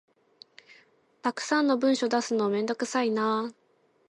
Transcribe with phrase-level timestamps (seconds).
[1.21, 3.53] たくさんの文書出すのめんどくさいな